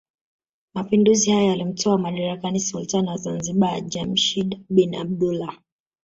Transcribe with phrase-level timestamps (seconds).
[0.73, 5.59] Mapinduzi hayo yaliyomtoa madarakani sultani wa Zanzibar Jamshid bin Abdullah